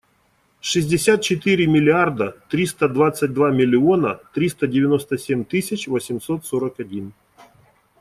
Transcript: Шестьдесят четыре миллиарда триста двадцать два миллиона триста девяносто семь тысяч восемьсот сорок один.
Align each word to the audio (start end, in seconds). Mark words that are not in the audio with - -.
Шестьдесят 0.61 1.21
четыре 1.21 1.67
миллиарда 1.67 2.35
триста 2.49 2.89
двадцать 2.89 3.33
два 3.33 3.51
миллиона 3.51 4.19
триста 4.33 4.65
девяносто 4.65 5.15
семь 5.19 5.45
тысяч 5.45 5.87
восемьсот 5.87 6.43
сорок 6.43 6.79
один. 6.79 7.13